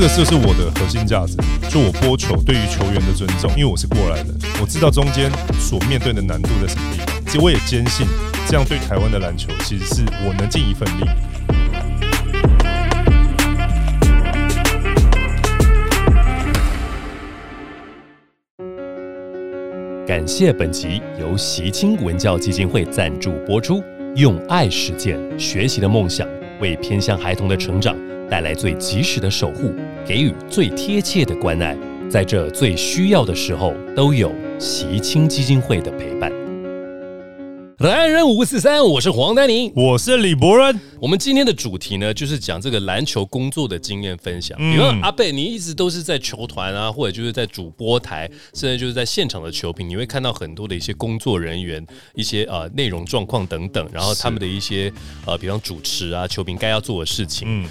[0.00, 1.36] 这个就是我的核心价值，
[1.68, 4.28] 就我播球对于球员的尊重，因为我是过来人，
[4.58, 7.22] 我知道中间所面对的难度在什么地方。
[7.26, 8.06] 其实我也坚信，
[8.46, 11.04] 这样对台湾的篮球，其实是我能尽一份力。
[20.06, 23.82] 感谢本集由习清文教基金会赞助播出，
[24.16, 26.26] 用爱实践学习的梦想，
[26.58, 27.94] 为偏向孩童的成长
[28.30, 29.74] 带来最及时的守护，
[30.06, 31.76] 给予最贴切的关爱，
[32.08, 36.30] 在这最需要的时候，都有习青基金会的陪伴。
[37.80, 40.78] 男人五四三，我是黄丹宁，我是李博仁。
[41.00, 44.56] 我们今天的主题呢，就是讲这个篮球工作的经验分享。
[44.60, 54.92] 嗯比如说阿贝，你一直都是在球团啊，或者就是在主播台，甚至就是在现场的球评，你会看到很多的一些工作人员、一些呃内容状况等等，然后他们的一些
[55.26, 57.48] 呃，比方主持啊、球评该要做的事情。
[57.48, 57.68] 嗯，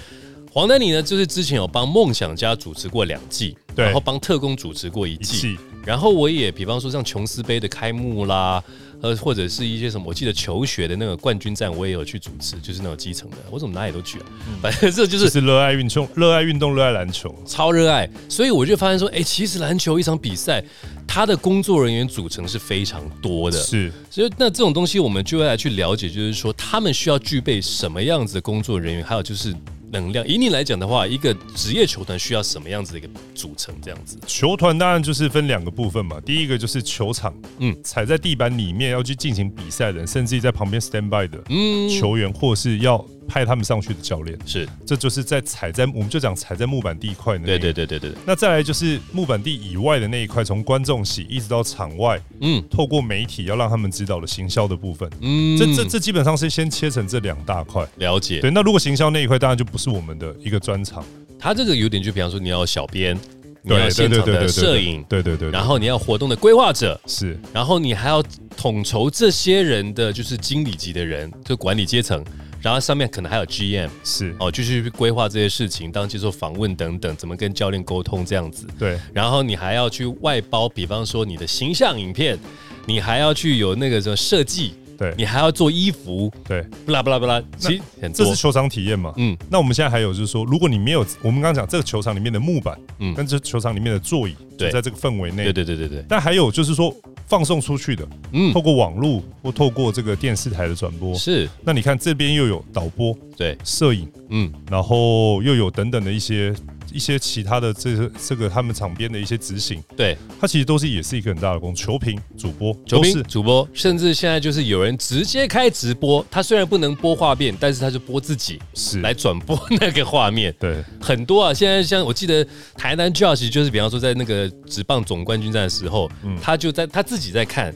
[0.52, 8.62] 黄丹妮呢，就是之前有帮梦想家主持过两季，对然后帮特工主持过一一季，季然后我也比方说像琼斯杯的开幕啦，
[9.00, 14.26] 呃，或者是一些什么，我记得求学的那个冠军战，我也有去主持，就是那种基层的，我怎么哪里都去啊？
[14.60, 17.32] 反正这就就是是热爱运动，热爱运动，热爱篮球。
[17.46, 20.62] 超热爱，所以我就发现说，哎，其实篮球一场比赛，
[21.06, 29.54] 它的工作人员组成是非常多的，是，所以那这种东西我们就要来去了解，就是说他们需要具备什么样子的工作人员，还有就是
[29.90, 30.26] 能量。
[30.26, 33.74] 以你来讲的话，一个职业球团需要什么样子的一个组成？
[33.82, 44.68] 这样子，球团当然就是分两个部分嘛，第一个就是球场，嗯嗯，踩在地板里面要去进行比赛的人，甚至于在旁边 stand by 的嗯，球员，或是要派他们上去的教练，是。
[44.84, 52.62] 这就是在踩在我们就讲踩在木板地块的那对一对对对对，那再来就是木板地以外的那一块，从观众席一直到场外，嗯。
[52.68, 55.56] 透过媒体要让他们知道的行销的部分，嗯。
[55.56, 57.86] 这这这基本上是先切成这两大块。
[57.98, 58.40] 了解。
[58.40, 61.04] 对，那如果行销那一块，当然就不是我们的一个专长。
[61.38, 63.16] 他这个有点就比方说你要小编，
[63.62, 67.38] 你对要有现场的摄影，对对对，然后你要活动的规划者，是。
[67.52, 68.22] 然后你还要
[68.56, 72.22] 统筹这些人的就是经理级的人，就管理阶层，
[72.62, 78.66] 然后上面可能还有 GM 是，哦，就是去规划这些事情，当接受访问等等，怎么跟教练沟通这样子。
[78.78, 82.38] 对然后你还要去外包，比方说你的形象影片，
[82.86, 87.82] 你还要去有那个什么设计，对你还要做衣服，对，不啦不啦不啦，其实
[88.12, 88.34] 这是。
[88.34, 89.12] 球场体验嘛。
[89.16, 95.52] 嗯那我们现在还有就是说，如果你没有，我们刚刚讲这个球场里面的木板，嗯嗯，跟这球场里面的座椅，对就在这个氛围内对。
[95.52, 96.94] 对对对对，但还有就是说，
[97.26, 106.54] 放送出去的，嗯，透过网络或透过这个电视台的转播，是，那你看这边又有导播、对，摄影，嗯，然后又有等等的一些
[106.92, 111.80] 一些其他的这个这个他们场边的一些执行，对，它其实都是也是一个很大的工作。
[111.80, 119.00] 球评、主播球评主播，甚至现在就是有人直接开直播，他虽然不能播画面，但是他就播自己是。
[119.00, 120.54] 来转播那个画面。
[120.60, 120.84] 对。
[121.00, 122.46] 很多啊，现在像我记得
[122.76, 126.36] 台南 Josh 就是比方说在那个职棒总冠军战的时候，嗯。
[126.42, 127.74] 他就在他自己在看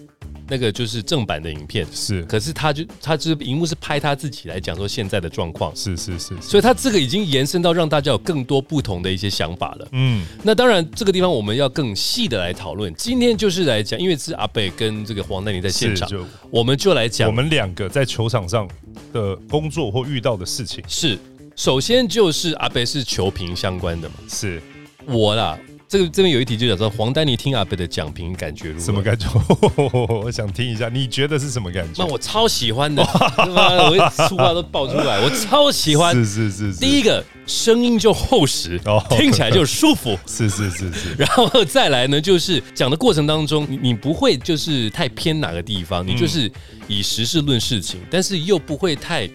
[0.48, 9.88] 那个就是正版的影片，是可是他就他就是荧幕是拍他自己来讲说现在的状况，是是是，是所以他这个已经延伸到让大家有更多不同的一些想法了。
[9.92, 12.94] 嗯那当然，这个地方我们要更细的来讨论。
[12.94, 16.08] 今天就是来讲，因为是阿贝跟这个黄丹妮在现场，
[16.50, 18.68] 我们就来讲我们两个在球场上
[19.12, 21.18] 的工作或遇到的事情是
[21.56, 24.60] 首先就是阿贝是球评相关的嘛，是
[25.06, 25.58] 我啦。
[25.94, 28.84] 这个这边有一题就讲说，黄丹妮听阿贝的讲评感觉如何？
[28.84, 29.28] 什么感觉？
[30.24, 32.12] 我想听一下，你觉得是什么感觉 那？
[32.12, 33.00] 我超喜欢的？
[33.04, 36.12] 我一粗话都爆出来，我超喜欢。
[36.12, 40.18] 是是是是，第一个声音就厚实哦，听起来就舒服。
[40.26, 46.50] 是是是是，然后再来呢，就是讲的过程当中，你你不会就是太偏哪个地方，你就是
[46.88, 49.30] 以实事论事情，但是又不会太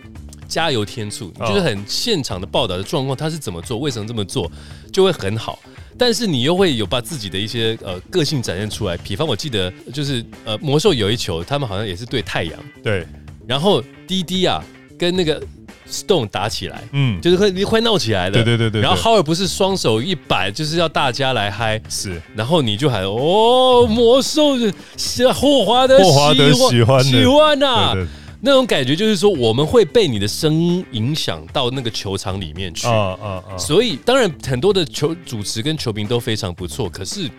[0.45, 4.51] 加油添醋，就是很现场的报道的状况，他是怎么做，为什么这么做，
[4.91, 5.57] 就会很好。
[5.99, 13.05] 但是你又会有把自己的一些呃个性展现出来，比方我记得就是呃魔兽有一球，他们好像也是对太阳，对，
[13.45, 14.63] 然后滴滴啊
[14.97, 15.41] 跟那个
[15.89, 18.81] Stone 打起来，嗯，就是会快闹起来的，对对对对对。
[18.81, 22.21] 然后浩尔不是双手一摆，就是要大家来嗨，是。
[22.35, 27.95] 然后你就喊哦，魔兽是霍华德霍华德喜欢喜欢呐、
[28.41, 32.87] 那种感觉就是说，我们会被你的声音影响到那个球场里面去。
[32.87, 37.29] 啊啊啊，所以，当然很多的球主持跟球评都非常不错，可是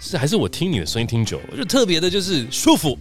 [0.00, 2.98] 是还是我听你的声音听久了，我就特别的就是舒服。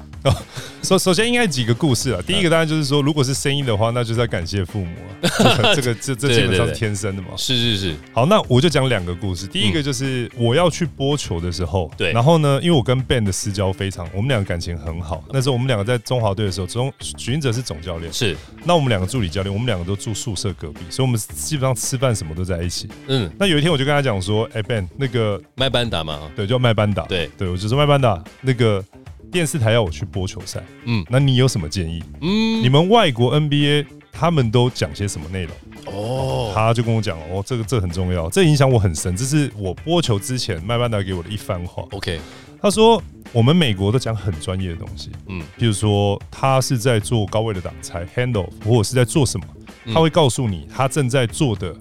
[0.84, 7.30] 首首先应该几个故事啊，第一个当然就是说，如果是声音的话，那就是要感谢父母啊， 这个这这基本上是天生的嘛。
[7.38, 9.48] 是是是，好，那我就讲两个故事。
[9.48, 15.24] 第一个就是我要去播球的时候，对，然后呢，因为我跟 Ben 的私交非常，我们两个感情很好。
[15.32, 18.36] 那时候我们两个在中华队的时候，中许英哲是总教练，是，
[18.66, 22.90] 那我们两个助理教练，我们两个都住宿舍隔壁，所以我们基本上吃饭什么都在一起。
[23.08, 28.84] 嗯，那有一天我就跟他讲说，哎，Ben，那个麦班达嘛，对，叫麦班达，对，对我就是麦班达那个。
[29.32, 32.04] 电视台要我去播球赛，嗯，那你有什么建议？
[32.20, 35.56] 嗯，你们外国 NBA 他们都讲些什么内容？
[35.86, 41.86] 哦，他就跟我讲，哦，这个这很重要，这影响我很深，这是我播球之前麦班达给我的一番话。
[41.92, 42.20] OK，
[42.60, 43.00] 他说
[43.32, 49.46] 我们美国都讲很专业的东西，嗯，比如说他是在做高位的挡拆 handle，或者是在做什么，
[49.94, 51.76] 他会告诉你他正在做的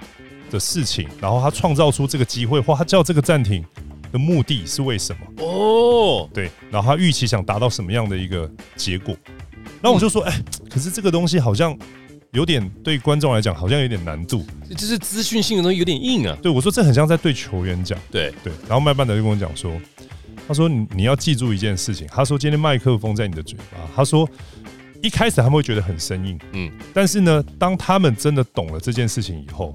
[0.50, 3.64] 的事情，然后他创造出这个机会，或他叫这个暂停。
[4.12, 5.44] 的目的是为什么？
[5.44, 9.16] 哦，对，然后他预期想达到什么样的一个结果？
[9.80, 11.76] 然后我就说，哎，可是这个东西好像
[12.32, 16.36] 有点对观众来讲好像有点难度，就是资讯性的东西有点硬啊。
[16.42, 17.98] 对我说，这很像在对球员讲。
[18.10, 19.72] 对对，然后麦班德就跟我讲说，
[20.46, 24.28] 他说你你要记住一件事情，他说今天麦克风在你的嘴巴，他说
[25.02, 29.72] 一开始他们会觉得很生硬，嗯，但是呢，当他们真的懂了这件事情以后。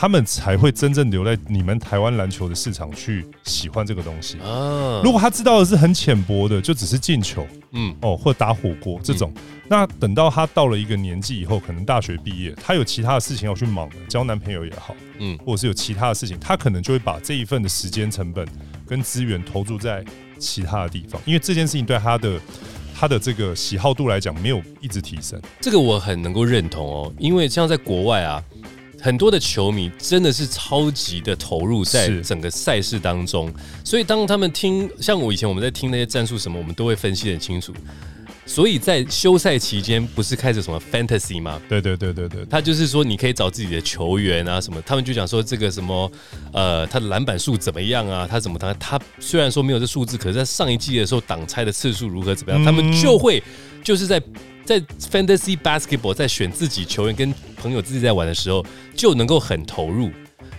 [0.00, 5.00] 他们才会真正留在你们台湾篮球的市场去喜欢这个东西啊！
[5.02, 9.34] 如果他知道的是很浅薄的，就只是进球，嗯，哦，或打火锅这种，
[9.66, 18.46] 那等到他到了一个年纪以后，可能大学毕业，他有其他的事情要去忙，交男朋友也好，嗯，或者是有其他的事情，他可能就会把这一份的时间成本
[18.86, 20.04] 跟资源投注在
[20.38, 22.40] 其他的地方，因为这件事情对他的
[22.94, 25.42] 他的这个喜好度来讲没有一直提升。
[25.60, 28.40] 这个我很能够认同哦，因为像在国外啊。
[29.00, 33.52] 很多的球迷真的是超级的投入在整个赛事当中，
[33.84, 37.72] 所以当他们听像我以前我们在听那些战术什么，我们都会分析很清楚。
[38.44, 41.60] 所以在休赛期间不是开始什么 fantasy 吗？
[41.68, 46.10] 对对对对对，他就是说你可以找自己的球员啊什么，他们就讲说这个什么
[46.52, 53.42] 呃他的篮板数怎么样啊，他怎么他他虽然说没有这数字，可是在上一季的时候挡拆的次数如何怎么样，他们就会
[53.84, 54.20] 就是在。
[54.68, 54.78] 在
[55.10, 58.62] fantasy basketball 在选自己球员跟朋友自己在玩的时候，
[58.94, 60.10] 就能够很投入，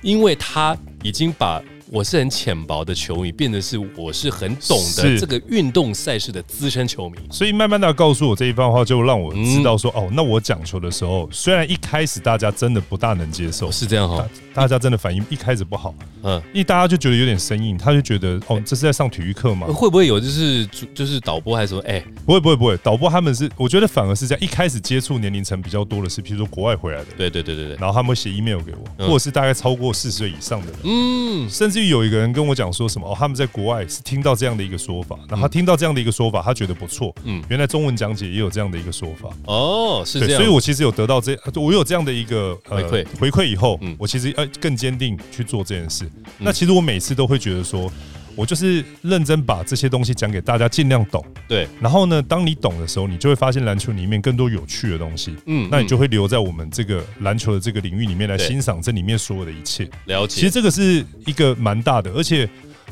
[0.01, 1.61] 因为他已经把。
[1.91, 7.17] 我是很浅薄的球迷，变得是我是很懂得这个运动赛事的资深球迷。
[7.31, 14.23] 所以慢慢的告诉我这一番话，就让我知道说，哦，那我讲球的时候，虽然一开始大家真的不大能接受，是这样哈，
[14.59, 19.65] 大家真的反应一开始不好，嗯，因为大家就觉得有点生硬，他就觉得，哦，这是在上体育课吗？
[19.67, 32.59] 会不会有就是就是导播还是说，哎，不会不会不会，导播他们是，我觉得反而是在一开始接触年龄层比较多的是，譬如说国外回来的，对对对对对，然后他们会写 email 给我，或者是大概超过四十岁以上的人，嗯，甚至于有一个人跟我。
[32.59, 33.15] 讲说什么哦？
[33.17, 37.15] 他们在国外是听到这样的一个说法，然后他听到这样的一个说法，他觉得不错。
[37.23, 39.29] 嗯，原来中文讲解也有这样的一个说法。
[39.45, 40.35] 哦，是这样。
[40.35, 46.09] 所以我其实有得到这，我有这样的一个回馈回馈以后，嗯我其实呃更坚定去做这件事。
[46.37, 47.91] 那其实我每次都会觉得说。
[48.35, 51.21] 我就是认真把这些东西讲给大家，尽量懂。
[51.45, 55.35] 对，然后呢，当你懂的时候，你就会发现篮球里面更多有趣的东西。
[55.45, 59.89] 嗯，那你就会留在我们这个篮球的这个领域里面来欣赏这里面所有的一切。
[60.05, 60.35] 了解。
[60.35, 62.49] 其实这个是一个蛮大的，而且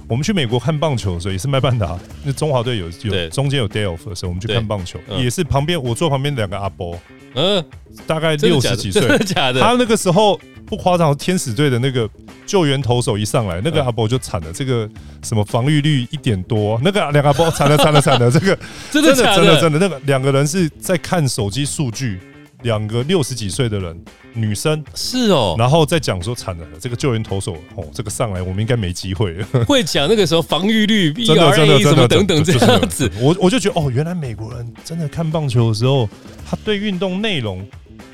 [0.08, 6.98] 我们去美国看棒球的时候，也是麦半达那中华队有有中间有 day off 的时候，我们去看棒球，也是旁边我坐旁边两个阿伯，
[7.36, 7.64] 嗯，
[8.06, 9.60] 大概六十几岁，真的假的？
[9.62, 10.40] 他那个时候。
[10.70, 12.10] 不夸张，天使队的那个
[12.46, 14.52] 救援投手一上来，那个阿伯就惨了。
[14.52, 14.86] 这个
[15.24, 18.30] 什么防御率一点多，那个两个阿伯惨了惨了惨了。
[18.30, 18.48] 这个
[18.92, 22.20] 真的真的真的，那个两个人是在看手机数据，
[22.64, 23.98] 两个六十几岁的人，
[24.38, 29.36] 女生是哦，然后再讲说惨了，这个救援投手哦，这个上来我们应该没机会。
[29.68, 36.08] 会讲那个时候防御率 B R A 什么等等这样子，我我就觉得哦，原来美国人真的看棒球的时候，
[36.50, 37.66] 他对运动内容。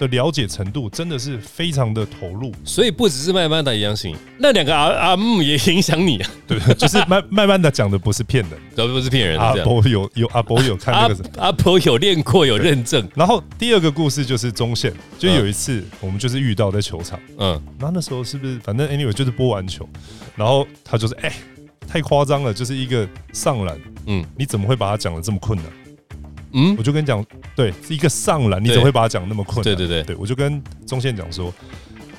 [0.03, 9.39] 的了解程度真的是非常的投入，所以不只是麦曼达影响那两个阿阿木也影响你啊，对，就是麦麦曼达讲的不是骗人，都不是骗人。
[9.39, 13.07] 阿伯有有阿伯有看那个，阿伯有练过有认证。
[13.15, 19.87] 然后第二个故事就是中线，就有一次我们就是遇到在球场，嗯，然后那时候是不是反正 anyway 就是播完球，
[20.35, 21.33] 然后他就是哎
[21.87, 25.65] 太夸张了，就是一个上篮，嗯，你怎么会把它讲的这么困难？
[26.53, 29.63] 嗯，我就跟你讲，对，是一个上篮，你怎么会把它讲那么困难？
[29.63, 31.53] 对对对，对我就跟中线讲说，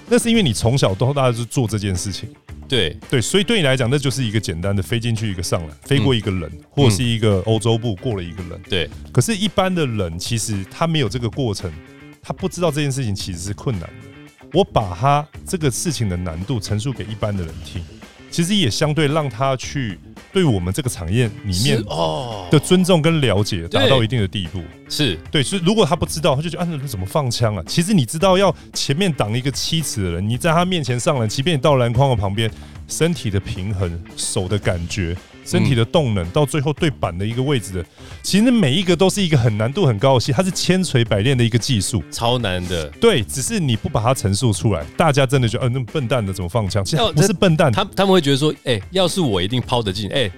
[0.08, 2.28] 那是因为你从小到大就做这件事情，
[2.68, 8.90] 对对，所以对你来讲，那就是一个简单的飞进去一个上篮，飞过一个人，或是一个欧洲步过了一个人，对。
[9.12, 11.72] 可是，一般的人其实他没有这个过程，
[12.20, 14.48] 他不知道这件事情其实是困难的。
[14.52, 17.82] 我把他这个事情的难度陈述给一般的人听，
[18.30, 19.98] 其实也相对让他去。
[20.34, 24.60] 对我们这个产业里面哦的尊重跟了解达到一定的地步。
[24.88, 27.62] 是对，所以如果他不知道，他就觉得啊，那怎么放枪啊？
[27.66, 32.50] 其实你知道，要前面挡一个七尺的人，你在他面前上篮，即便你到篮筐的旁边，
[32.88, 37.84] 身体的平衡、手的感觉、身体的动能，到最后对板的一个位置的，
[38.22, 42.02] 其实每一个都是一个很难度很高的戏，它是千锤百炼的一个技术。
[42.10, 42.88] 超难的。
[43.00, 46.84] 对，只是你不把它陈述出来，大家真的觉得，呃，那么笨蛋的怎么放枪？
[46.84, 50.30] 其实哦不是笨蛋，他他们会觉得说，哎、要是我一定抛得进，哎、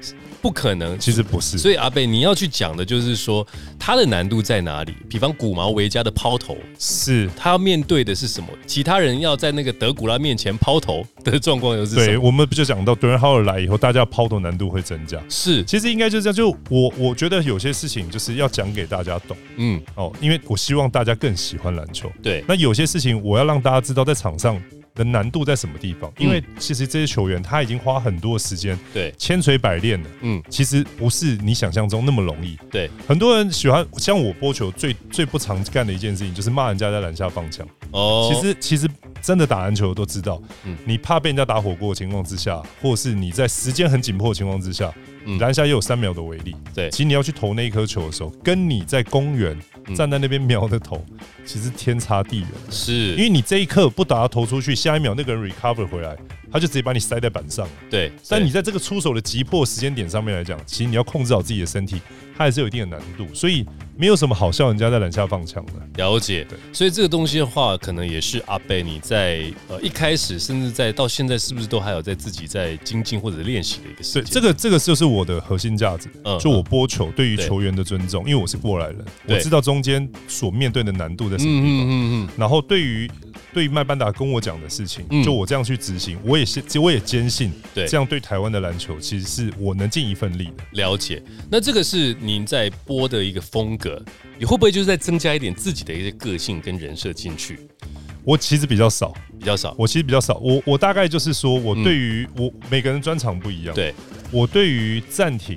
[0.46, 0.96] 不可能。
[0.96, 1.58] 其实不是。
[1.58, 3.44] 所以阿贝，你要去讲的就是说，
[3.80, 4.94] 它的难度在哪里？
[5.08, 8.48] 比方古毛维加的抛投，是他要面对的是什么？
[8.64, 15.20] 其他人要在那个德古拉面前抛投的状况又是什对，我们不就讲到 r a n Howard 来以后，大家抛投难度会增加。
[15.28, 22.08] 是，其实应该就这样，就我我觉得有些事情就是要讲给大家懂嗯，哦，因为我希望大家更喜欢篮球。
[22.22, 24.62] 对，那有些事情我要让大家知道在场上
[24.96, 32.58] 的难度在什么地方，因为其实这些球员他已经花很多时间对，千锤百炼了，嗯，其实不是你想象中那么容易。
[32.70, 37.66] 对，很多人喜欢像我播球最最不常干的一件事情就是骂人家在篮下放枪。
[37.92, 38.88] 哦，其实其实
[39.20, 40.76] 真的打篮球都知道，嗯。
[40.86, 44.92] 你怕被人家打火锅的情况之下，或是你在时间很紧迫的情况之下，
[45.24, 45.38] 嗯。
[45.38, 46.56] 篮下也有三秒的威力。
[46.74, 46.88] 对。
[46.90, 51.04] 其实你要去投那一颗球的时候，跟你在公园嗯站在那边瞄的投，
[51.44, 52.48] 其实天差地远。
[52.70, 56.16] 是，因为你这一刻不打他投出去，下一秒那个人 recover 回来，
[56.56, 57.68] 他就直接把你塞在板上。
[57.90, 62.00] 对，但你在这个出手的急迫时间点上面来讲，其实你要控制好自己的身体，
[62.36, 63.26] 它还是有一定的难度。
[63.34, 65.72] 所以没有什么好笑人家在篮下放枪的。
[65.96, 74.32] 了解对，所以这个东西的话，可能也是阿贝你在呃一开始，甚至在到现在，是不是都还有在自己在精进或者练习的一个事对，情？
[74.32, 76.08] 这个这个就是我的核心价值。
[76.24, 81.86] 嗯就我播球对于球员的尊重，因为我是过来人，我知道中间所面对的难度在什么嗯地方。
[81.88, 83.10] 嗯嗯然后对于
[83.52, 87.86] 对于麦班达跟我讲的事情嗯，就我这样去执行，我也是，其实我也坚信，对。
[87.86, 90.54] 这样对台湾的篮球其实是我能尽一份力的。
[90.58, 91.22] 嗯，了解。
[91.50, 94.00] 那这个是您在播的一个风格，
[94.38, 97.58] 你会不会就是再增加一点自己的一些个性跟人设进去？
[98.24, 103.94] 我其实比较少，比较少，我其实比较少，我我大概就是说我对于我每个人专长不一样，嗯对，
[104.32, 105.56] 我对于暂停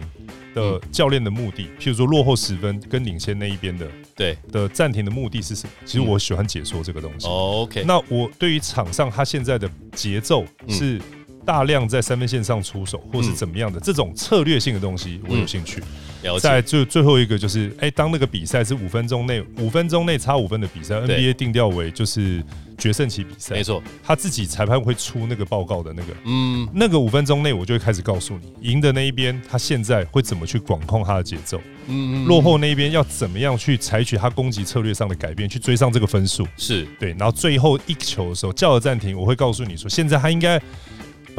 [0.60, 4.38] 的教练的目的，譬如说落后十分跟领先那一边的对。
[4.52, 5.74] 的暂停的目的是什么？
[5.86, 7.28] 其实我喜欢解说这个东西。
[7.28, 10.70] 哦，OK，那我对于场上他现在的节奏嗯。
[10.70, 11.02] 是
[11.50, 15.82] 大量在三分线上出手，或是怎么样的这种策略性的东西，我有兴趣。
[16.22, 22.44] 了再解，最最后一个就是，哎，当那个比赛是五分钟内五分钟内差五分的比赛，NBA 定调为就是
[22.78, 26.14] 决胜期比赛，没错，他自己裁判会出那个报告的那个。
[26.26, 36.46] 嗯，那个五分钟内，我就会开始告诉你，赢的那一边他现在会怎么去管控他的节奏，嗯嗯落后那一边要怎么样去采取他攻击策略上的改变，去追上这个分数。
[36.58, 36.86] 是。
[37.00, 40.62] 对，然后最后一球的时候叫了暂停，我会告诉你说，现在他应该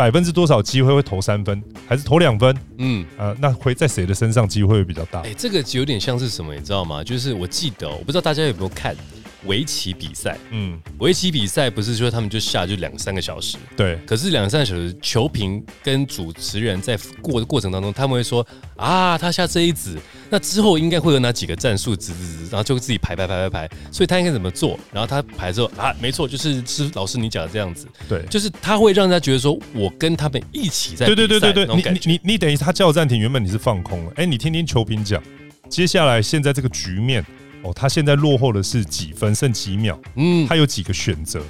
[0.01, 2.57] 百分之多少机会会投三分，还是投两分？
[2.79, 3.05] 嗯。
[3.19, 5.21] 呃、那会在谁的身上机会会比较大？
[5.21, 7.05] 哎、这个有点像是什么，你知道吗？
[7.05, 8.97] 就是我记得哦、我不知道大家有没有看
[9.45, 10.37] 围棋比赛。
[10.51, 24.79] 嗯，围棋比赛不是说他们就下就两三个小时，对，可是两三个小时，球评跟主持人在过的过程当中，他们会说啊，他下这一子，那之后应该会有哪几个战术，子子子，然后就自己排排排排排，所以他应该怎么做？
[24.93, 28.23] 然后他排之后啊，没错，就是是老师你讲的这样子，对。
[28.31, 35.23] 就是他会让人家觉得说我跟他们一起在对对对对对，你你你等于他叫暂停，原本你是放空了，哎，你听听球评讲，
[35.69, 37.25] 接下来现在这个局面，
[37.63, 41.43] 哦，他现在落后的是几分，剩几秒，嗯，他有几个选择，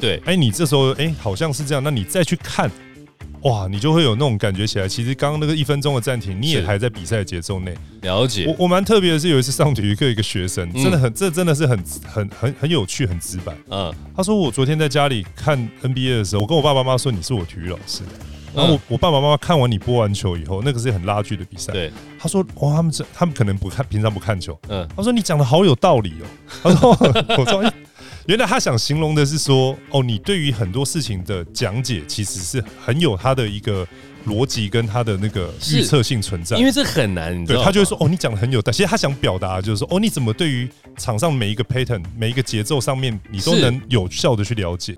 [0.00, 2.70] 对，哎，你这时候哎好像是这样，那你再去看，
[3.42, 7.74] 哇，你就会有那种感觉起来，其实刚刚那个一分钟的暂停，你也还在比赛节奏内。
[8.02, 10.82] 了解，我我蛮特别的是，有一次上体育课，一个学生嗯。
[10.82, 13.52] 真的很，这真的是很很很很有趣，很直白。
[13.68, 18.02] 嗯，他说我昨天在家里看 NBA 的时候，我跟我爸爸妈妈说你是我体育老师。
[18.56, 21.72] 然后我我爸爸妈妈看完你播完球以后，那个是很拉锯的比赛。
[21.72, 24.58] 对，他说哇，他们这他们可能不看，平常不看球。
[24.68, 26.26] 嗯，他说你讲的好有道理哦。
[26.62, 26.90] 他说
[27.38, 27.72] 我说哎
[28.26, 33.86] 原来他想形容的是说哦，你对于很多事情的讲解其实是很有他的一个
[34.26, 36.56] 逻辑跟他的那个预测性存在。
[36.56, 38.76] 因为这很难，对他就会说哦，你讲的很有道理。
[38.76, 44.94] 其实他想表达的就是说哦，你怎么对于场上每一个 pattern、每一个节奏上面，你都能有效的去了解。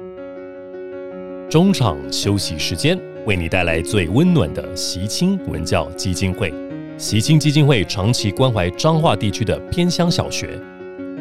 [1.50, 2.98] 中场休息时间，
[3.28, 6.50] 为你带来最温暖的习青文教基金会。
[6.96, 10.58] 习青基金会长期关怀彰化地区的偏乡小学，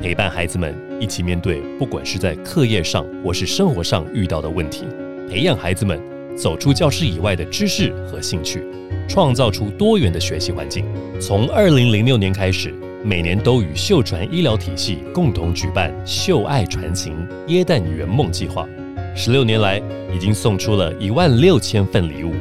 [0.02, 4.86] 陪伴孩子们一起面对不管是在课业上或是生活上遇到的问题，
[5.30, 6.02] 培养孩子们
[6.34, 8.64] 走出教室以外的知识和兴趣，
[9.10, 10.86] 创造出多元的学习环境。
[11.20, 12.74] 从二零零六年开始，
[13.04, 18.66] 每年都与秀传医疗体系共同举办“秀爱传情耶诞圆梦计划”。
[19.20, 19.82] 十六年来，
[20.14, 22.36] 已经送出了一万六千份礼物，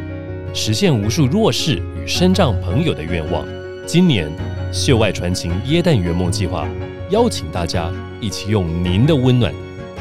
[0.53, 3.49] 实现无数弱势与身障朋友的愿望。
[3.87, 4.31] 今年
[4.71, 6.69] 秀外传情耶诞圆梦计划
[7.11, 7.91] 邀请大家
[8.21, 9.55] 一起用您的温暖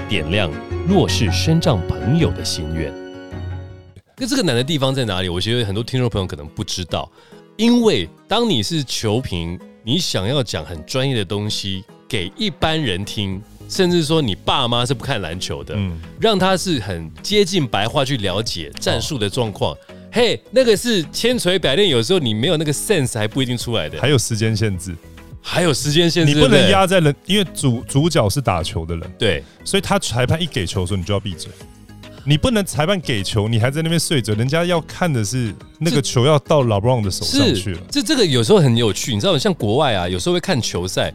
[0.09, 0.51] 点亮
[0.85, 2.93] 弱势身障朋友的心愿。
[4.17, 5.29] 那这个难的地方在哪里？
[5.29, 7.09] 我觉得很多听众朋友可能不知道，
[7.55, 19.75] 因为当你是球评，你想要讲很专业的东西给一般人听，甚至说你爸妈是不看篮球的，嗯，让他是很接近白话去了解战术的状况。
[20.11, 23.99] 嘿，那个是千锤百炼，有时候你没有那个 sense 还不一定出来的。
[23.99, 24.95] 还有时间限制，
[25.41, 31.51] 还有时间限制，你不能压在人，因为主主角是打球的人，对，所以他裁判一给球的时候，你就要闭嘴。
[32.27, 37.81] 你不能裁判给球，你还在那边睡着，人家要看的是那个球要到老布朗的手上去了。
[37.91, 41.13] 这这个有时候很有趣，你知道，像国外啊，有时候会看球赛。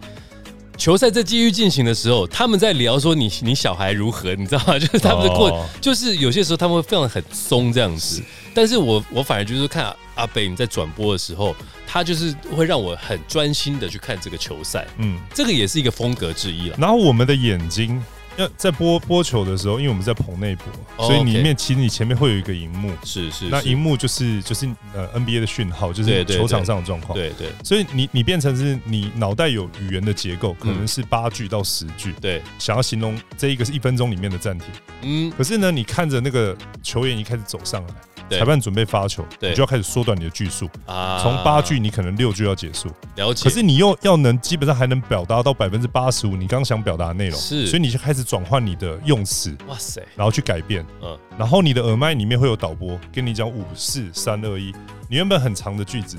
[0.81, 4.79] 球赛在继续进行的时候，他们在聊说你你小孩如何，你知道吗？
[4.81, 8.23] 就是他们的过，哦就是有些时候他们会非常很松这样子。
[8.55, 11.55] 但是我我反而就是看阿北你在转播的时候，
[11.87, 16.77] 他就是会让我很专心的去看这个球赛，嗯，这个也是一个风格之一了。
[16.81, 18.03] 然后我们的眼睛
[18.37, 20.65] 要在播播球的时候，因为我们在棚内播，
[20.97, 27.19] 哦所以里面其实你前面会有一个荧幕，是是，那荧幕就是就是呃 NBA 的讯号，就是球场上的状况。
[27.19, 27.49] 对对。
[27.63, 34.69] 所以你你变成是你脑袋有语言的结构，可能是八句到十句，对，想要形容这一个是一分钟里面的暂停。
[35.03, 37.83] 嗯，可是呢，你看着那个球员一开始走上
[38.31, 39.51] 来，裁判准备发球，对。
[39.51, 41.19] 你就要开始缩短你的句数，啊。
[41.23, 42.89] 从八句你可能六句要结束。
[43.17, 47.67] 了解，可是你又要能基本上还能表达到百分之八十五你刚刚想表达的内容，是。
[47.67, 50.85] 所以你就开始转换你的用词，哇塞，然后去改变。
[51.03, 54.73] 嗯，然后你的耳麦里面会有导播跟你讲五四三二一，
[55.09, 56.19] 你原本很长的句子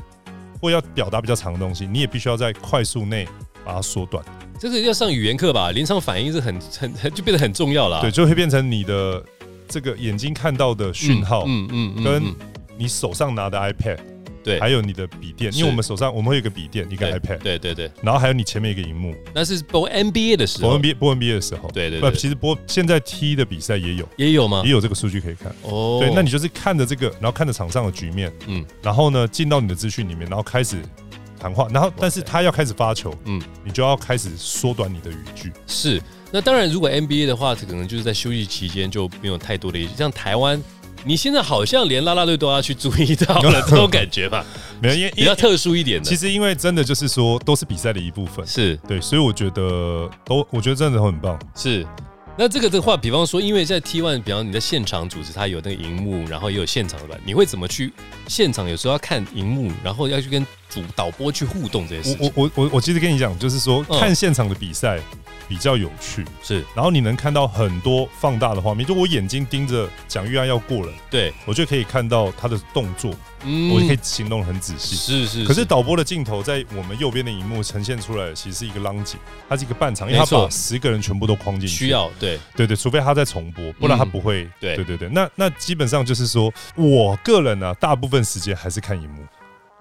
[0.62, 3.28] 或要表达比较长的东西，你也必须要在快速内
[3.66, 4.24] 把它缩短，
[4.60, 5.72] 这个要上语言课吧？
[5.72, 8.02] 临场反应是很很很就变得很重要了啊。
[8.02, 9.24] 对，就会变成你的
[9.68, 12.36] 这个眼睛看到的讯号，嗯嗯嗯跟嗯
[12.78, 14.00] 你手上拿的 iPad，
[14.44, 19.16] 对还有你的笔电，因为我们手上我们会有一个笔电，一个 iPad，对对对，然后还有你前面一个荧幕。
[19.34, 24.72] 那是播 NBA 的时候播 NBA 播 NBA 的时候，不，对对对其实播现在踢的比赛也有，也有吗也？
[24.72, 25.54] 有这个数据可以看。
[25.64, 30.78] 哦对，那你就是看着这个，然后看着场上的局面，嗯然后呢进到你的资讯里面，然后开始
[31.40, 35.52] 谈话，然后但是他要开始发球，嗯你就要开始缩短你的语句。
[35.68, 36.02] 是。
[36.34, 40.62] 那当然，如果 NBA 的话，可能就是在休息期间就没有太多的，像台湾。
[41.04, 44.46] 你现在好像连啦啦队都要去注意到了，这种感觉吧，
[44.82, 46.08] 没有，因为比较特殊一点的。
[46.08, 51.40] 其实因为真的就是说都是比赛的一部分，是对，所以我觉得都我觉得真的很棒。
[51.56, 51.86] 是，
[52.38, 57.92] 那这个的话，比方说，因为在 T one，比方你在现场组织，它有那个荧幕，然后也有现场的吧，你会怎么去
[58.28, 58.70] 现场？
[58.70, 62.32] 有时候要看荧幕，然后要去跟主导播去互动这些事情。
[62.36, 64.00] 我我我我我其实跟你讲，就是说嗯。
[64.00, 65.00] 看现场的比赛
[65.48, 66.64] 比较有趣，是。
[66.74, 73.70] 然后你能看到很多放大的画面，就我眼睛盯着蒋玉安要过了，对，我就可以看到他的动作，嗯。
[73.70, 74.96] 我就可以行动得很仔细。
[74.96, 81.76] 是是，可是导播的镜头在我们右边的荧幕呈现出来的，其实是一个浪景，它是一个半场，因为他把十个人全部都框进去。
[81.76, 82.40] 需要对。
[82.56, 84.48] 对对，除非他在重播，不然他不会。
[84.60, 89.24] 对对对对，那那基本上就是说，我个人呢、大部分时间还是看荧幕，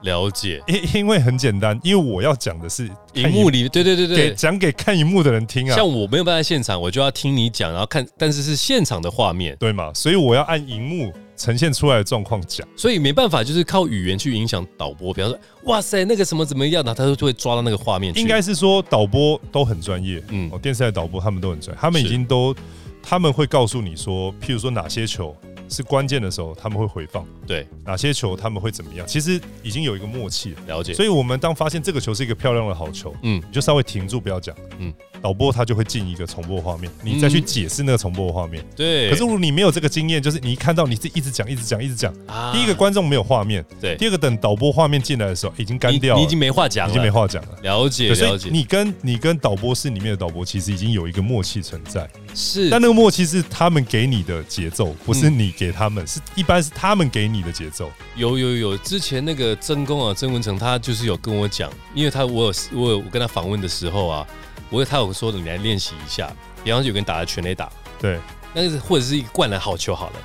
[0.03, 0.63] 了解。
[0.67, 9.93] 因因为很简单，因为我要讲的是荧幕里，对对对给对，讲给看荧幕的人听啊像，我没有办法现场，我就要听你讲，然后看，但是是现场的画面，对嘛？
[9.95, 12.67] 所以我要按荧幕呈现出来的状况讲。
[12.77, 15.13] 所以没办法，就是靠语言去影响导播。
[15.13, 18.17] 比方说，哇塞，那个什么怎么样，然后他就会抓到那个画面。
[18.17, 22.55] 应该是说导播都很专业，嗯嗯，哦，电视台导播他们都很专业，他们已经都
[23.03, 25.35] 他们会告诉你说，譬如说哪些球
[25.71, 27.67] 是关键的时候，他们会回放，对。
[27.85, 30.61] 哪些球他们会怎么样，其实已经有一个默契了。
[30.67, 33.41] 了解，所以我们当发现这个球是一个漂亮的好球，嗯。
[33.47, 34.81] 你就稍微停住不要讲，嗯。
[34.81, 38.65] 嗯，导播他就会进一个重播画面，你再去解释那个重播画面。
[38.75, 39.11] 对。
[39.11, 47.49] 可是如果你没有这个经验，就是你一看到你是一直讲一直讲一直讲，啊第一个观众没有画面，对第二个等导播画面进来的时候已经干掉了，你已经没话讲了，已经没话讲了。
[47.63, 57.91] 了解了解，你跟你跟导播室里面的导播其实已经有一个默契存在，是但那个默契是他们给你的节奏，不是嗯你给他们，是一般是他们给你的节奏。
[58.17, 64.27] 有有有，之前那个曾公啊，曾文成他就是有跟我讲，因为他我有我有我跟他访问的时候啊，
[64.71, 66.33] 我有他有说的，你来练习一下，
[66.65, 68.19] 比方说有个人打了全垒打，对，
[68.55, 70.17] 那个是或者是一个灌篮好球好了，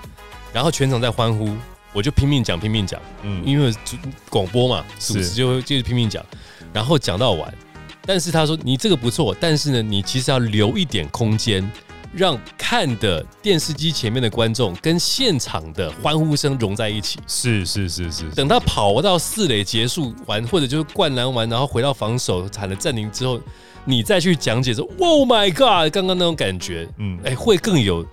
[0.53, 1.55] 然后全场在欢呼，
[1.91, 3.73] 我就拼命讲拼命讲，嗯，因为
[4.29, 5.13] 广播嘛，是。
[5.13, 6.23] 主持就会就是拼命讲，
[6.71, 7.53] 然后讲到完，
[8.05, 11.69] 但是他说你这个不错，但是呢，你其实要留一点空间，
[12.13, 17.19] 让看的电视机前面的观众跟现场的欢呼声融在一起。
[17.27, 23.39] 是是是是，等他跑到四垒结束完，或者就是灌篮完，然后回到防守喊了暂停之后，
[23.85, 28.05] 你再去讲解说 “Oh my God”，刚刚那种感觉，嗯，哎，会更有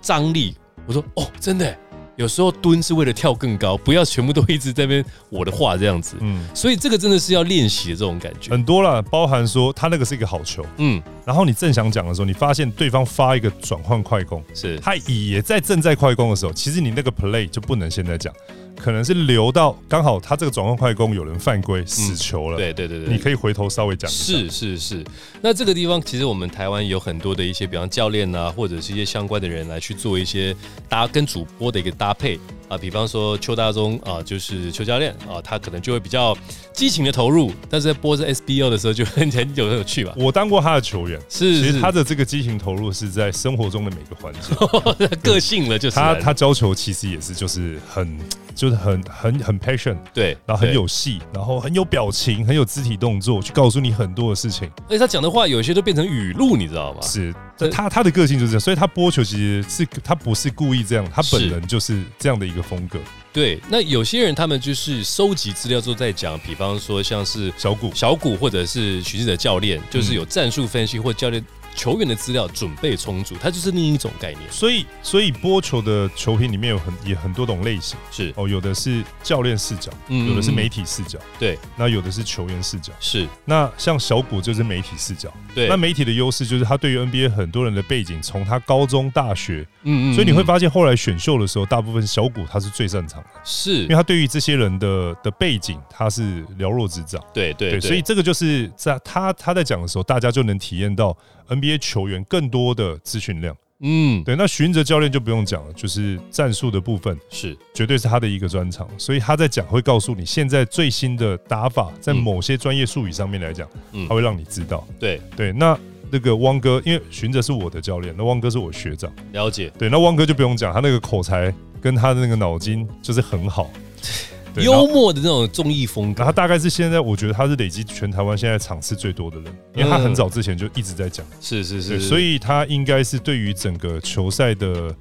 [0.00, 0.54] 张力。
[0.86, 1.76] 我说哦，真的，
[2.16, 6.16] 有时候蹲是为了跳更高，不要全部都一直在那边我的话这样子。
[6.20, 8.50] 嗯，所以这个真的是要练习的这种感觉。
[8.50, 14.78] 很多了，包含说他那个是一个好球，嗯，然后你正想讲的时候，你发现对方发一个转换快攻，是。
[14.78, 18.32] 他也在正在快攻的时候，其实你那个 play 就不能现在讲，
[18.76, 24.08] 可能是留到刚好他这个转换快攻有人犯规死球了，对对对对，你可以回头稍微讲。
[24.08, 25.04] 是是是，
[25.42, 30.54] 那这个地方其实我们台湾有很多的一些，比方教练啊，或者是一些相关的人来去做一些
[30.88, 36.36] 搭跟主播的一个搭配啊，比方说邱大中啊，就是邱教练啊，他可能就会比较
[36.72, 40.12] 激情的投入，但是在播这 SBO 的时候就很很有很有趣吧。
[40.16, 45.16] 我当过他的球员，是是其实他的这个激情投入是在生活中的每个环节。
[45.22, 48.18] 个性了，就是他他教球其实也是就是很
[48.54, 54.70] 就是很很很 passion，对，然后很有戏，然后很有表情，很有肢体动作，去告诉你很多的事情。
[54.88, 57.00] 而且他讲的话有些都变成语录，你知道吗？
[57.02, 57.38] 是，这
[57.70, 62.98] 他他的个性就是这样，所以他播球其实是他不是故意这样，他本人就是这样的一个风格。
[63.32, 67.92] 对，那有些人他们就是收集资料之后再讲，比方说像是小谷。
[67.94, 71.44] 小谷或者是徐志的教练，就是有战术分析或教练
[71.76, 74.42] 球员的资料准备充足，它就是另一种概念。
[74.50, 77.96] 所以所以播球的球评里面有很也很多种类型。
[78.10, 82.92] 是，哦，有的是教练视角，嗯有的是媒体视角，对，那有的是球员视角。
[82.98, 93.82] 是，那像小谷就是媒体视角，对，那媒体的优势就是他对于 NBA 很多人的背景，从他高中、大学，嗯嗯所以你会发现后来选秀的时候，大部分小谷他是最擅长的，是。
[93.82, 97.22] 因为，他对于这些人的的背景他是了若指掌。
[97.34, 101.16] 对对对，所以这个就是在他他在讲的时候，大家就能体验到
[101.48, 103.56] NBA 球员更多的资讯量。
[103.80, 114.86] 嗯，对，那寻哲教练就不用讲了，就是战术的部分是绝对是他的一个专长，所以他在讲会告诉你现在最新的打法，在嗯某些专业术语上面来讲，嗯他会让你知道。
[114.98, 115.78] 对，对，那
[116.10, 119.70] 那个汪哥，因为寻哲是我的教练，那汪哥是我学长，了解。
[119.78, 123.70] 对，那汪哥就不用讲，他那个口才跟他的那个脑筋就是很好。
[124.62, 134.94] 幽默的那种综艺风格，他大概是现在，我觉得他是累积全台湾现在场次最多的人，因为他很嗯早之前就一直在讲，是是对，是，所以他应该是对于整个球赛的，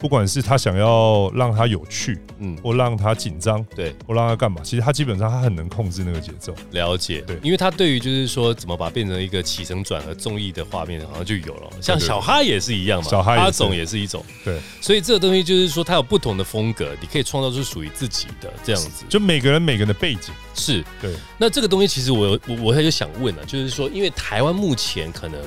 [0.00, 6.54] 不管是他想要让他有趣，嗯，或让他紧张，对，或让他干嘛，其实他基本上他很能控制那个节奏。
[6.70, 7.20] 了解。
[7.26, 11.70] 对因为他对于就是说怎么把它变成一个起承转合综艺的画面，好像就有了。
[11.82, 14.24] 像小哈也是一样嘛，小哈总也是一种。
[14.42, 19.04] 对，所以这个东西就是说，他有不同的风格，你可以创造出属于自己的这样子。
[19.06, 25.38] 就每个人每个人的背景，是，对，那这个东西其实我我我还有想问啊，就是说，因为台湾目前可能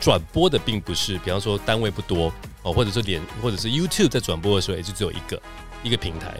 [0.00, 2.32] 转播的并不是，比方说单位不多
[2.62, 5.42] 哦，或者是连或者是 YouTube 在转播的时候也就只有一个
[5.82, 6.34] 一个平台，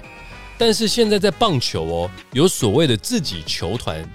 [0.58, 4.08] 但是现在在棒球哦，有所谓的自己球团。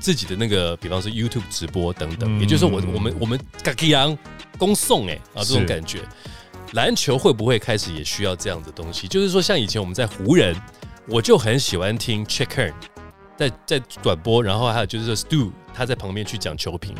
[0.00, 4.18] 自己的那个，比方说 YouTube 直播等等，嗯也就是说我我们我们嘎吉阳
[4.58, 6.00] 公送哎啊这种感觉，
[6.72, 9.06] 篮球会不会开始也需要这样的东西？
[9.06, 10.60] 就是说，像以前我们在湖人，
[11.06, 12.74] 我就很喜欢听 Check Hearn
[13.36, 16.96] 在在转播，然后还有就是说 Stu 他在旁边去讲球评，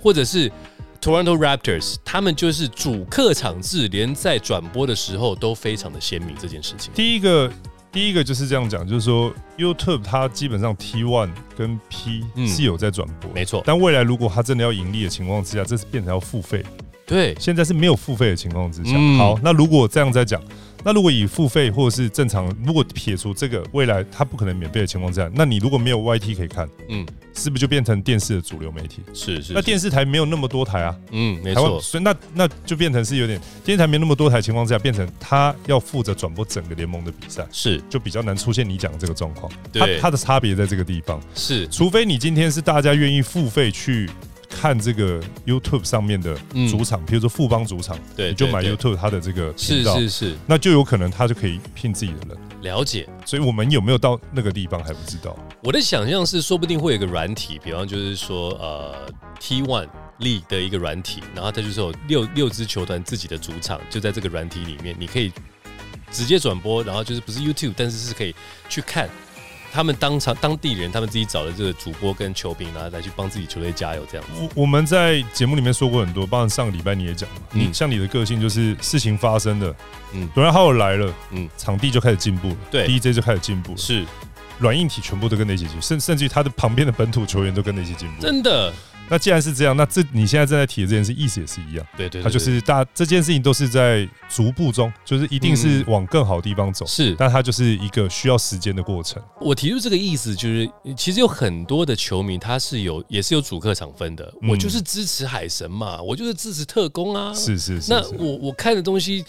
[0.00, 0.50] 或者是
[0.96, 6.92] Toronto Raptors，他们就是主客场制，连在转播的时候都非常的鲜明这件事情。
[6.94, 7.50] 第一个
[7.92, 16.64] 第一个就是这样讲，就是说 YouTube 它基本上 T One 跟 P 嗯是有在转播，没错，但未来如果它真的要盈利的情况之下，这是变成要付费。
[17.06, 20.42] 对，现在是没有付费的情况之下，嗯好，那如果这样在讲，
[20.86, 29.02] 那如果以付费或者是正常，如果撇除这个未来它不可能免费的情况之下，那你如果没有 YT 可以看，嗯，是不是就变成电视的主流媒体？
[29.12, 37.82] 是是，那电视台没有那么多台啊，嗯，没，错，所以那那就变成是有点电视台没那么多台情况之下，变成他要负责转播整个联盟的比赛，是。
[37.90, 39.50] 就比较难出现你讲的这个状况。
[39.74, 44.08] 它对它的差别在这个地方，是，除非你今天是大家愿意付费去
[44.58, 52.38] 看这个 YouTube 上面的嗯主场，比如说富邦主场，对你就买 YouTube 它的这个频是道，是是是，那就有可能他就可以聘自己的人。
[52.62, 53.06] 了解。
[53.26, 55.36] 所以我们有没有到那个地方还不知道。
[55.62, 59.06] 我的想象是，说不定会有一个软体，比方就是说，呃
[59.38, 59.88] ，T One
[60.20, 65.30] League 的一个软体，然后它就是有六六支球团自己的主场，就在这个软体里面，你可以
[66.10, 68.34] 直接转播，然后就是不是 YouTube，但是是可以
[68.68, 69.08] 去看
[69.76, 74.32] 他们当场当地人他们自己找的这个主播跟球评，然后来去帮自己球队加油这样子。
[74.40, 77.74] 我我们在节目里面说过很多，包括上个礼拜你也讲嘛，嗯。
[77.74, 79.68] 像你的个性就是事情发生了，
[80.14, 80.22] 嗯。
[80.22, 81.44] 嗯，突然浩尔来了，嗯。
[81.44, 84.02] 嗯，场地就开始进步了，对，DJ 就开始进步了，是。
[84.58, 88.22] 软硬体全部都跟着一起进步，甚甚至于他的旁边的本土球员都跟着一起进步。
[88.22, 88.72] 真的，
[89.08, 97.14] 那既然是这样，那这你现在正在提的这件事意思也是一样，对对对它就是大这件事情都是在逐步中，就是一定是往更好的地方走，是。
[97.18, 99.22] 但它就是一个需要时间的过程。
[99.40, 104.50] 我提出这个意思，就是其实有很多的球迷他是有也是有主客场分的，嗯。
[104.50, 109.24] 我就是支持海神嘛，我就是支持特工啊，是是是，那我我看的东西，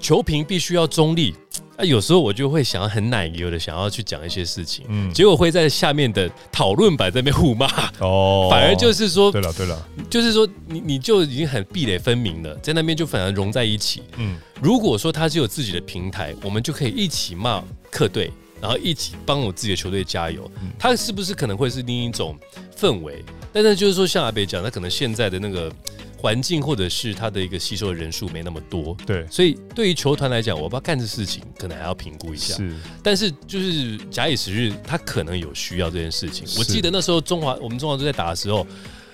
[0.00, 1.34] 球评必须要中立。
[1.76, 7.66] 啊，有时候我就会想要很奶油的想要去讲一些事情，嗯，结果会在下面的讨论版这边互骂。
[8.00, 22.38] 哦，反而就是说，对了对了，就是说你你就已经很壁垒分明了，在那边就反而融在一起，嗯，如果说他是有自己的平台，我们就可以一起骂客队，然后一起帮我自己的球队加油，他是不是可能会是另一种
[22.78, 23.24] 氛围？
[23.54, 25.72] 但是就是说，像阿北讲，他可能现在的那个。
[26.20, 32.54] 环境或者是他的一个吸收的人数没那么多，对，所以对于球团来讲，我不知道干这事情可能还要评估一下。
[32.56, 36.46] 是，但是就是假以时日，他可能有需要这件事情。
[36.58, 38.66] 我记得那时候中华，我们中华队在打的时候，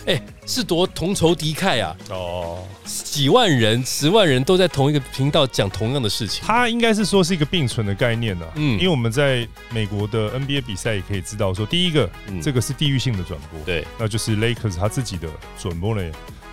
[0.05, 1.97] 哎，是多同仇敌忾啊！
[2.11, 6.43] 哦，几万人、十万人都在同一个频道讲同样的事情。
[6.45, 8.47] 他应该是说是一个并存的概念呢。
[8.57, 12.11] 嗯，因为我们在美国的 NBA 比赛也可以知道，说第一个，
[12.43, 16.03] 这个是地域性的转播，对，那就是 Lakers 他自己的转播呢。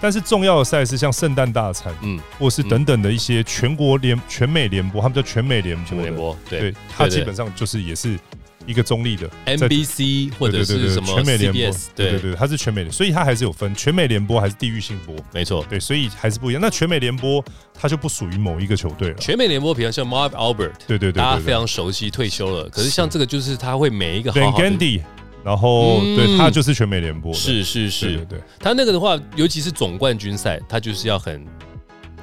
[0.04, 8.20] 但是重要的赛事像圣诞大餐，嗯，或是等等的一些全国联、全美联播，他们叫全美联播，全美联播，对，它基本上就是也是
[8.66, 11.62] 一个中立的，NBC 或者是什么全美联播，
[11.96, 16.62] 对对对，它是全美的，所以它还是有分全美联播还是地域性播，没错，对，所以还是不一样。
[16.62, 17.42] 那全美联播
[17.74, 19.16] 它就不属于某一个球队了。
[19.16, 22.70] 全美联播，比如像 Marv Albert，对对对，大家非常熟悉，退休了。
[22.70, 25.02] 可是像这个，就是他会每一个好好的。
[25.44, 31.46] 然后，对他就是全美联播，是是是，对他那个的话，尤其是总冠军赛，他就是要很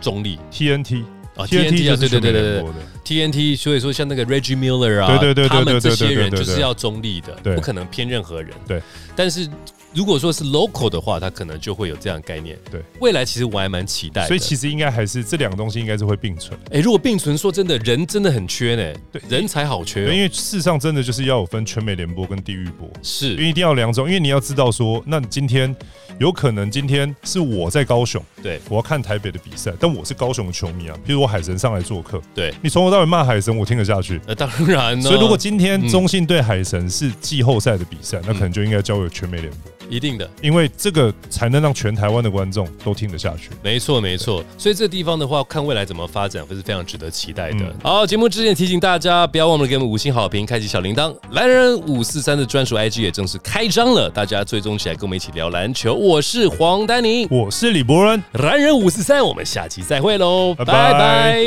[0.00, 0.38] 中立。
[0.50, 1.02] TNT
[1.36, 2.64] 啊，TNT 啊，对对对对对
[3.04, 8.52] ，TNT，所以说像那个 Reggie Miller 啊，对对对，他们这些人就是要中立的，不可能偏任何人。
[8.66, 8.82] 对，
[9.14, 9.48] 但是。
[9.92, 12.56] 如果说是 local 的话，它可能就会有这样概念。
[12.70, 14.26] 对，未来其实我还蛮期待。
[14.26, 16.58] 所以其实应该还是这两个东西应该是会并存。
[16.70, 19.00] 哎，如果并存，说真的，人真的很缺呢。
[19.10, 20.02] 对，人才好缺。
[20.14, 24.06] 因为事实上真的就是要有分全美联播跟地域播，是，因为一定要两种。
[24.06, 25.74] 因为你要知道说，那今天
[26.18, 30.96] 有可能今天是我在高雄，对，我要看台北的比赛，但我是高雄的球迷啊。
[31.04, 34.20] 譬如我海神上来做客，对，你从头到尾骂海神，我听得下去。
[34.26, 35.00] 那当然。
[35.02, 39.72] 所以如果今天中信对海神是季后赛的比赛，那可能就应该交给全美联播。
[39.90, 43.50] 一定的，因为这个才能让全台湾的观众都听得下去。
[43.62, 44.42] 没错，没错。
[44.56, 47.74] 所以这地方的话，看未来怎么发展，会是非常值得期待的。
[47.82, 51.14] 好，节目之前提醒大家，不要忘了给我们五星好评，开启小铃铛。
[51.32, 55.92] 蓝人五四三的专属 IG 也正式开张了，大家追踪起来，跟我们一起聊篮球。
[55.92, 61.38] 我是黄丹宁，我是李博恩，蓝人五四三，我们下期再会喽，拜拜。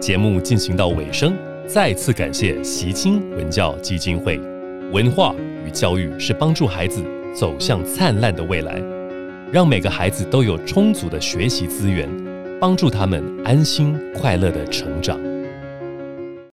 [0.00, 1.34] 节目进行到尾声，
[1.66, 4.38] 再次感谢习清文教基金会
[4.92, 5.34] 文化。
[5.66, 7.02] 与教育是帮助孩子
[7.34, 8.82] 走向灿烂的未来，
[9.50, 12.06] 让每个孩子都有充足的学习资源，
[12.60, 15.18] 帮助他们安心快乐的成长。